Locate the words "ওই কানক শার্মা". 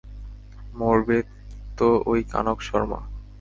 2.05-2.99